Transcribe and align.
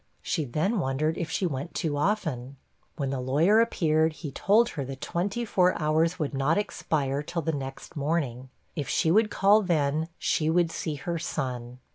She 0.23 0.45
then 0.45 0.79
wondered 0.79 1.15
if 1.15 1.29
she 1.29 1.45
went 1.45 1.75
too 1.75 1.95
often. 1.95 2.57
When 2.95 3.11
the 3.11 3.19
lawyer 3.21 3.61
appeared, 3.61 4.13
he 4.13 4.31
told 4.31 4.69
her 4.69 4.83
the 4.83 4.95
twenty 4.95 5.45
four 5.45 5.77
hours 5.79 6.17
would 6.17 6.33
not 6.33 6.57
expire 6.57 7.21
till 7.21 7.43
the 7.43 7.51
next 7.51 7.95
morning; 7.95 8.49
if 8.75 8.89
she 8.89 9.11
would 9.11 9.29
call 9.29 9.61
then, 9.61 10.07
she 10.17 10.49
would 10.49 10.71
see 10.71 10.95
her 10.95 11.19
son. 11.19 11.77